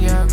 yeah, 0.00 0.24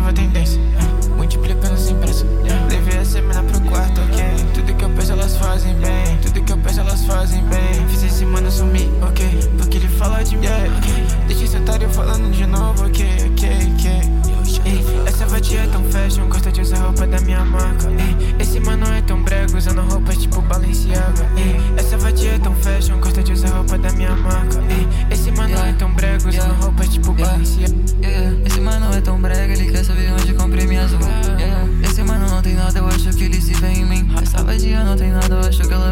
never 0.00 0.12
think 0.12 0.32
they 0.34 0.45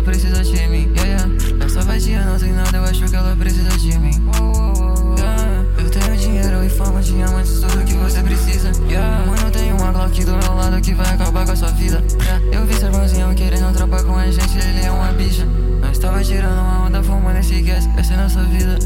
precisa 0.05 0.44
de 0.44 0.66
mim, 0.69 0.92
yeah, 0.97 1.27
yeah. 1.27 1.64
Essa 1.64 1.80
vadia 1.80 2.22
não 2.24 2.38
tem 2.38 2.52
nada, 2.52 2.77
eu 2.77 2.84
acho 2.84 3.05
que 3.06 3.16
ela 3.16 3.34
precisa 3.34 3.70
de 3.70 3.98
mim. 3.98 4.12
Yeah. 5.16 5.64
Eu 5.78 5.91
tenho 5.91 6.16
dinheiro 6.16 6.62
e 6.62 6.69
fama, 6.69 7.00
diamantes, 7.00 7.61
tudo 7.61 7.84
que 7.84 7.94
você 7.94 8.22
precisa. 8.22 8.70
Yeah. 8.86 9.24
Mano, 9.27 9.50
tem 9.50 9.72
uma 9.72 9.91
Glock 9.92 10.24
do 10.24 10.36
meu 10.36 10.55
lado 10.55 10.80
que 10.83 10.94
vai 10.94 11.08
acabar 11.08 11.46
com 11.46 11.52
a 11.52 11.56
sua 11.56 11.70
vida. 11.70 12.05
Yeah. 12.22 12.44
Eu 12.52 12.66
vi 12.66 12.74
seu 12.74 12.88
irmãozinho 12.88 13.34
querendo 13.34 13.66
atrapar 13.66 14.05
com 14.05 14.16
a 14.16 14.30
gente, 14.30 14.58
ele 14.58 14.84
é 14.84 14.91
uma 14.91 15.11
bicha. 15.12 15.46
Nós 15.80 15.98
tava 15.98 16.22
tirando 16.22 16.61
uma 16.61 16.86
onda, 16.86 17.02
fumando 17.02 17.39
esse 17.39 17.62
gas 17.62 17.89
essa 17.96 18.12
é 18.12 18.16
nossa 18.18 18.42
vida. 18.44 18.78